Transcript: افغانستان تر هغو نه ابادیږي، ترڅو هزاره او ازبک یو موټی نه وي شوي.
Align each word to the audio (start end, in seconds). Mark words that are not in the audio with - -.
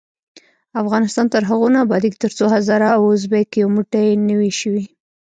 افغانستان 0.81 1.25
تر 1.33 1.41
هغو 1.49 1.67
نه 1.73 1.79
ابادیږي، 1.85 2.17
ترڅو 2.23 2.45
هزاره 2.55 2.87
او 2.97 3.01
ازبک 3.13 3.49
یو 3.61 3.67
موټی 3.75 4.07
نه 4.27 4.33
وي 4.39 4.51
شوي. 4.59 4.85